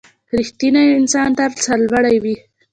•رښتینی 0.37 0.85
انسان 0.99 1.29
تل 1.37 1.51
سرلوړی 1.65 2.17
وي. 2.23 2.35